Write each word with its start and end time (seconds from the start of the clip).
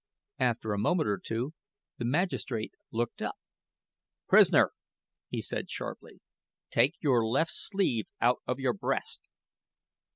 After 0.39 0.73
a 0.73 0.79
moment 0.79 1.07
or 1.07 1.19
two 1.19 1.53
the 1.99 2.05
magistrate 2.05 2.73
looked 2.91 3.21
up. 3.21 3.35
"Prisoner," 4.27 4.71
he 5.29 5.43
said, 5.43 5.69
sharply, 5.69 6.21
"take 6.71 6.95
your 7.01 7.23
left 7.23 7.51
sleeve 7.53 8.07
out 8.19 8.41
of 8.47 8.59
your 8.59 8.73
breast!" 8.73 9.21